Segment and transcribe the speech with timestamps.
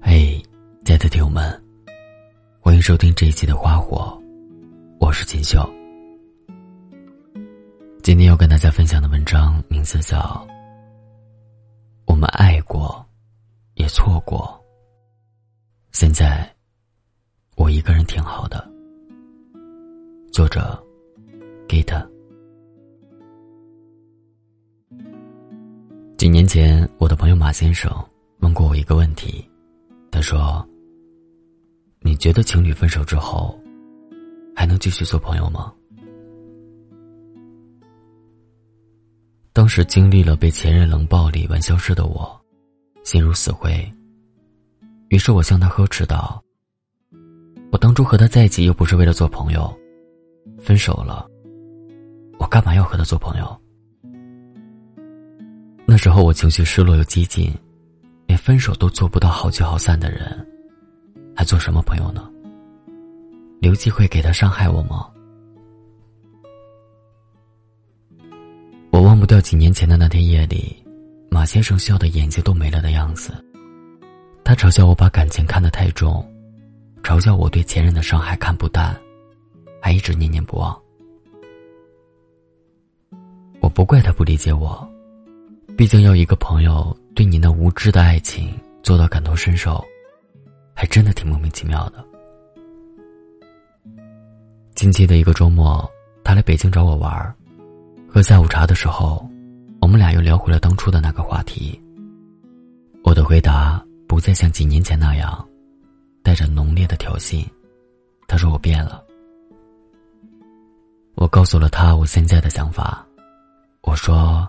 [0.00, 0.42] 嘿，
[0.84, 1.62] 亲爱的听友们，
[2.60, 4.20] 欢迎收听这一期的《花火》，
[4.98, 5.60] 我是锦绣。
[8.02, 10.18] 今天要跟大家分享的文章名字叫
[12.06, 13.04] 《我们爱过，
[13.74, 14.38] 也错过》，
[15.96, 16.52] 现在
[17.56, 18.68] 我一个人挺好的。
[20.32, 20.76] 作者
[21.68, 22.08] Git。
[26.16, 27.92] 几年前，我的朋友马先生
[28.40, 29.44] 问过我一个问题，
[30.10, 30.66] 他说
[32.00, 33.58] ：“你觉得情侣分手之后，
[34.54, 35.72] 还能继续做朋友吗？”
[39.52, 42.40] 当时经历了被前任冷暴力玩消失的我，
[43.02, 43.72] 心如死灰。
[45.08, 46.42] 于是我向他呵斥道
[47.72, 49.76] ：“我当初和他在一起又不是为了做朋友，
[50.60, 51.28] 分手了，
[52.38, 53.60] 我干嘛要和他做朋友？”
[55.84, 57.52] 那时候我情绪失落又激进，
[58.28, 60.46] 连分手都做不到好聚好散的人，
[61.34, 62.30] 还做什么朋友呢？
[63.58, 65.08] 留机会给他伤害我吗？
[68.90, 70.76] 我忘不掉几年前的那天夜里，
[71.30, 73.32] 马先生笑的眼睛都没了的样子。
[74.44, 76.24] 他嘲笑我把感情看得太重，
[77.02, 78.94] 嘲笑我对前任的伤害看不淡，
[79.80, 80.78] 还一直念念不忘。
[83.60, 84.86] 我不怪他不理解我，
[85.76, 89.84] 毕竟要一个朋友对你那无知的爱情做到感同身受，
[90.72, 92.06] 还真的挺莫名其妙的。
[94.76, 95.84] 近期的一个周末，
[96.22, 97.34] 他来北京找我玩儿。
[98.08, 99.28] 喝下午茶的时候，
[99.80, 101.82] 我们俩又聊回了当初的那个话题。
[103.02, 105.44] 我的回答不再像几年前那样，
[106.22, 107.44] 带着浓烈的挑衅。
[108.28, 109.04] 他说我变了。
[111.16, 113.04] 我告诉了他我现在的想法。
[113.80, 114.48] 我说，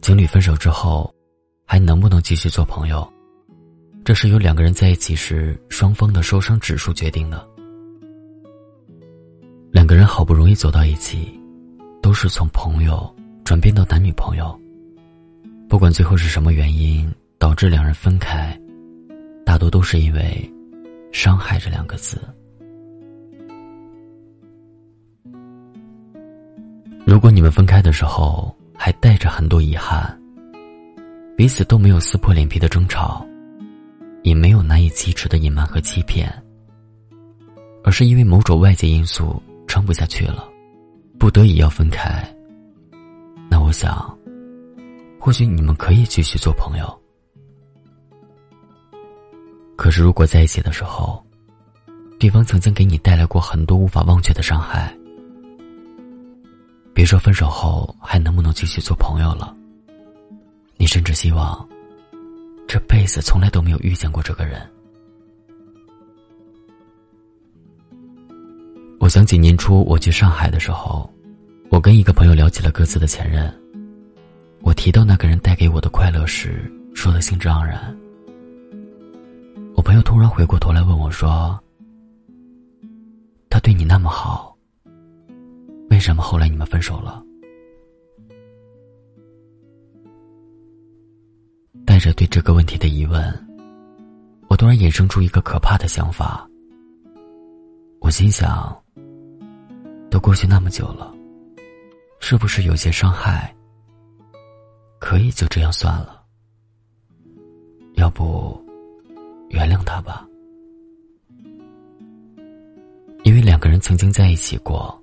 [0.00, 1.14] 情侣分手之后，
[1.70, 3.06] 还能不能继续做朋友，
[4.02, 7.46] 这是由两个人在一起时双方的受伤指数决定的。
[9.70, 11.38] 两个人好不容易走到一起。
[12.00, 14.58] 都是从朋友转变到男女朋友，
[15.68, 18.58] 不管最后是什么原因导致两人分开，
[19.44, 20.50] 大多都是因为
[21.12, 22.18] “伤害”这两个字。
[27.04, 30.17] 如果你们分开的时候还带着很多遗憾，
[31.38, 33.24] 彼此都没有撕破脸皮的争吵，
[34.24, 36.28] 也没有难以启齿的隐瞒和欺骗，
[37.84, 40.48] 而是因为某种外界因素撑不下去了。
[41.16, 42.28] 不得已要分开，
[43.48, 44.18] 那我想，
[45.20, 47.00] 或许你们可以继续做朋友。
[49.76, 51.24] 可是，如果在一起的时候，
[52.18, 54.92] 对方曾经给你带来过很多无法忘却的伤害，
[56.92, 59.54] 别说分手后还能不能继续做朋友了，
[60.88, 61.68] 甚至希望
[62.66, 64.58] 这辈子从来都没有遇见过这个人。
[68.98, 71.08] 我想起年初我去上海的时候，
[71.70, 73.54] 我跟一个朋友聊起了各自的前任。
[74.62, 77.96] 我提到那个人带给我的快乐时，说的兴致盎然。
[79.76, 81.58] 我朋友突然回过头来问我说
[83.50, 84.56] ：“他对你那么好，
[85.90, 87.22] 为什么后来你们分手了？”
[91.98, 93.20] 带着对这个问题的疑问，
[94.46, 96.48] 我突然衍生出一个可怕的想法。
[97.98, 98.72] 我心想。
[100.08, 101.12] 都过去那么久了，
[102.20, 103.52] 是不是有些伤害
[105.00, 106.22] 可以就这样算了？
[107.94, 108.64] 要不
[109.50, 110.24] 原谅他吧，
[113.24, 114.96] 因为两个人曾经在一起过，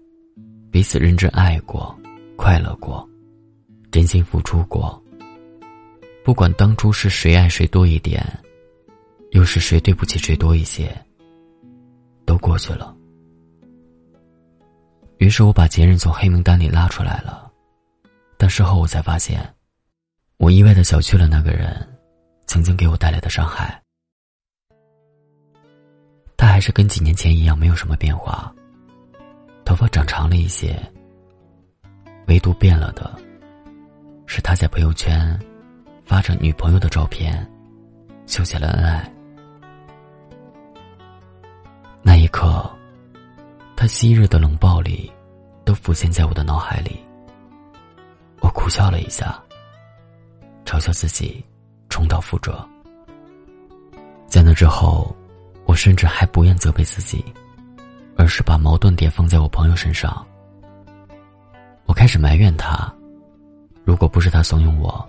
[0.72, 1.94] 彼此认真爱过，
[2.38, 3.06] 快乐过，
[3.92, 5.05] 真心付出过。
[6.26, 8.26] 不管当初是谁爱谁多一点，
[9.30, 10.92] 又是谁对不起谁多一些，
[12.26, 12.98] 都过去了。
[15.20, 17.48] 于是我把前任从黑名单里拉出来了，
[18.40, 19.40] 但事后我才发现，
[20.38, 21.88] 我意外的小觑了那个人
[22.48, 23.80] 曾经给我带来的伤害。
[26.36, 28.52] 他还是跟几年前一样没有什么变化，
[29.64, 30.76] 头发长长了一些。
[32.26, 33.16] 唯独变了的，
[34.26, 35.40] 是他在朋友圈
[36.06, 37.46] 发着女朋友的照片，
[38.28, 39.12] 秀起了恩爱。
[42.02, 42.70] 那一刻。
[43.78, 45.12] 他昔日的冷暴力，
[45.66, 46.98] 都浮现在我的脑海里。
[48.40, 49.38] 我苦笑了一下，
[50.64, 51.44] 嘲笑自己
[51.90, 52.66] 重蹈覆辙。
[54.28, 55.14] 在那之后，
[55.66, 57.22] 我甚至还不愿责备自己，
[58.16, 60.26] 而是把矛盾点放在我朋友身上。
[61.86, 62.92] 我开始埋怨他，
[63.84, 65.06] 如果不是他怂恿我，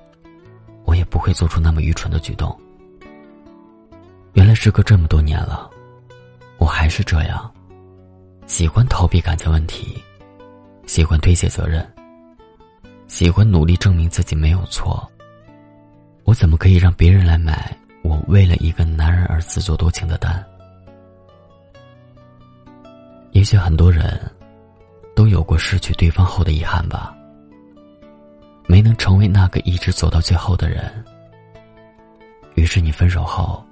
[0.86, 2.58] 我也不会做出那么愚蠢的举动。
[4.32, 5.68] 原来时隔这么多年了，
[6.58, 7.52] 我还是这样，
[8.46, 10.02] 喜欢逃避感情问题，
[10.86, 11.86] 喜欢推卸责任，
[13.08, 15.06] 喜欢努力证明自己没有错。
[16.24, 20.44] 我怎么可以让别人来买我为了一个男人而自作多情的单？
[23.32, 24.20] 也许很多人
[25.14, 27.15] 都有过失去对方后的遗憾吧，
[28.66, 30.92] 没能成为那个一直走到最后的人。
[32.54, 33.64] 于是你分手后，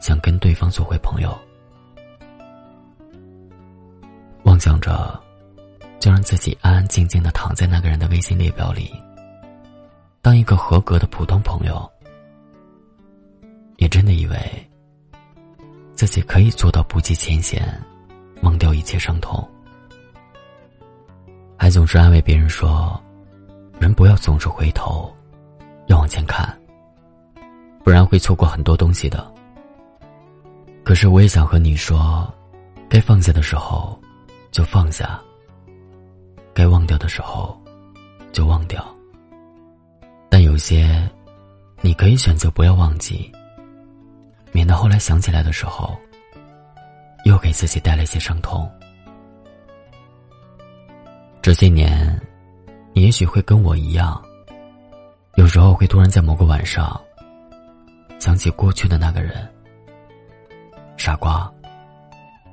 [0.00, 1.36] 想跟对方做回朋友，
[4.42, 5.20] 妄想着
[6.00, 8.90] 就让自己安安静静的躺在那个人的微信列表里，
[10.22, 11.90] 当一个合格的普通朋友，
[13.76, 14.36] 也真的以为
[15.94, 17.66] 自己可以做到不计前嫌。
[18.42, 19.48] 忘掉一切伤痛，
[21.56, 23.02] 还总是安慰别人说
[23.84, 25.14] ：“人不要总是回头，
[25.88, 26.58] 要往前看，
[27.84, 29.30] 不然会错过很多东西的。”
[30.82, 32.26] 可是我也想和你说，
[32.88, 34.00] 该放下的时候
[34.50, 35.20] 就放下，
[36.54, 37.54] 该忘掉的时候
[38.32, 38.82] 就忘掉。
[40.30, 41.06] 但有些，
[41.82, 43.30] 你可以选择不要忘记，
[44.50, 45.94] 免得后来想起来的时候。
[47.26, 48.70] 又给自己带来一些伤痛。
[51.40, 52.20] 这些年，
[52.96, 54.22] 你也许会跟我一样，
[55.34, 56.98] 有时候会突然在某个晚上
[58.20, 59.46] 想起过去的那个人。
[60.96, 61.52] 傻瓜，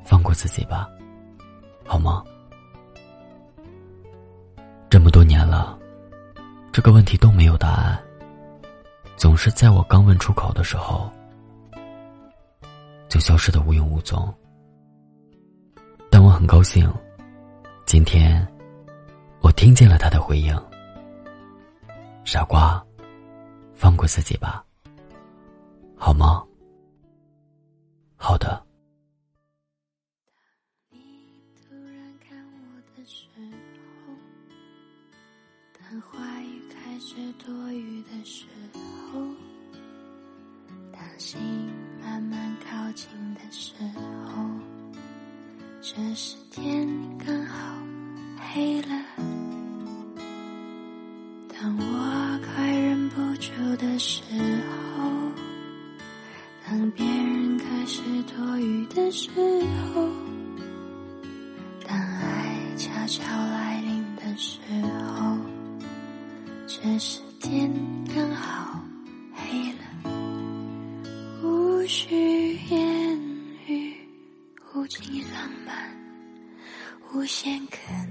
[0.04, 0.90] 放过自己吧，
[1.86, 2.24] 好吗？
[4.90, 5.78] 这么多年了，
[6.72, 8.02] 这个问题都没有答案，
[9.16, 11.08] 总是在我刚问出口的时候，
[13.08, 14.28] 就消失的无影无踪。
[16.10, 16.92] 但我很高兴，
[17.86, 18.46] 今天
[19.42, 20.56] 我听见了他的回应。
[22.24, 22.84] 傻瓜，
[23.74, 24.64] 放过自己吧，
[25.98, 26.46] 好吗？
[28.16, 28.64] 好的。
[30.90, 31.00] 你
[31.56, 33.26] 突然看我的时
[34.06, 34.14] 候，
[35.80, 38.46] 当话语开始多余的时
[39.12, 39.20] 候，
[40.92, 41.42] 当心
[42.00, 43.74] 慢慢靠近的时
[44.28, 44.46] 候。
[45.82, 47.81] 这时天刚好
[48.54, 48.90] 黑了，
[51.48, 54.22] 当我快忍不住的时
[54.98, 55.10] 候，
[56.68, 59.30] 当别人开始多余的时
[59.94, 60.06] 候，
[61.88, 64.60] 当爱悄悄来临的时
[65.16, 65.38] 候，
[66.68, 67.72] 这时天
[68.14, 68.84] 刚好
[69.34, 70.12] 黑了，
[71.42, 73.18] 无需言
[73.66, 73.96] 语，
[74.76, 75.90] 无尽浪漫。
[77.14, 77.92] 无限可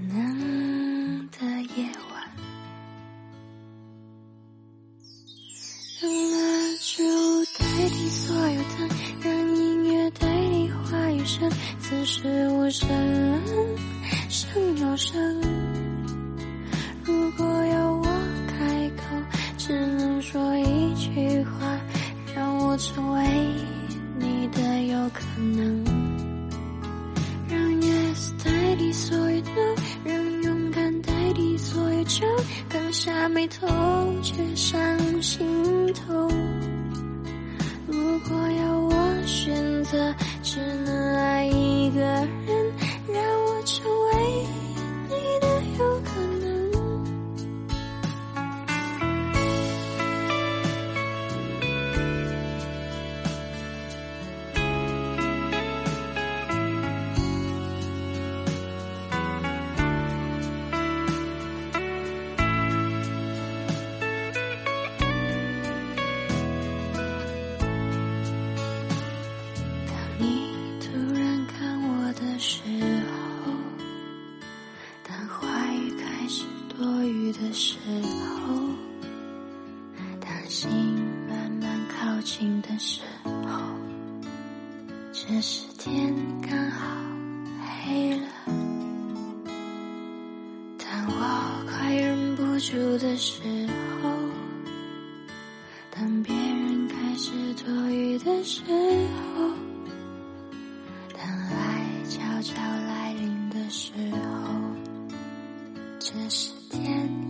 [11.31, 11.49] 声，
[11.79, 12.89] 此时无声，
[14.27, 15.41] 胜有声。
[17.05, 18.03] 如果要我
[18.47, 19.03] 开口，
[19.57, 21.79] 只能说一句话，
[22.35, 23.23] 让我成为
[24.19, 25.85] 你的有可能。
[27.47, 32.25] 让 yes 代替所有 no，让勇敢代替所有酒，
[32.67, 33.65] 刚下眉头
[34.21, 34.77] 却上
[35.21, 35.47] 心
[35.93, 36.27] 头。
[37.87, 40.13] 如果要我选择，
[40.53, 42.40] 只能爱一个人，
[77.41, 77.75] 的时
[78.45, 78.55] 候，
[80.19, 80.69] 当心
[81.27, 83.59] 慢慢靠近的时候，
[85.11, 86.95] 这时天刚好
[87.83, 88.27] 黑了。
[90.77, 93.41] 当我快忍不住的时
[94.03, 94.09] 候，
[95.89, 97.31] 当别人开始
[97.65, 98.61] 多余的时
[99.35, 99.49] 候，
[101.17, 105.17] 当爱悄悄来临的时候，
[105.99, 107.20] 这时天。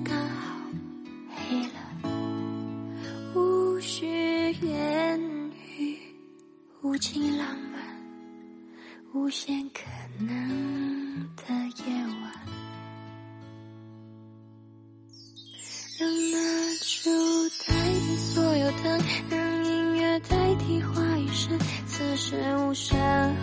[22.74, 23.36] 山，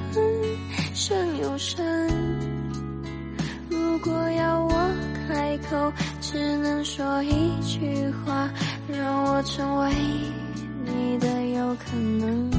[0.94, 1.78] 深又深。
[3.68, 4.72] 如果要我
[5.26, 8.50] 开口，只能说一句话，
[8.88, 9.92] 让我成为
[10.84, 12.50] 你的有可能。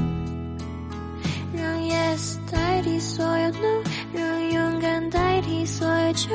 [1.52, 3.82] 让 yes 代替所有 no，
[4.14, 6.28] 让勇敢代替所有酒，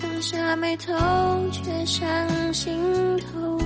[0.00, 0.92] 刚下眉头
[1.50, 3.58] 却上心头。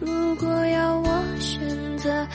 [0.00, 1.66] 如果要我选
[1.98, 2.26] 择。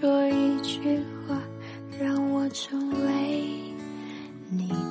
[0.00, 0.98] 说一句
[1.28, 1.40] 话
[2.00, 3.44] 让我成为
[4.50, 4.83] 你。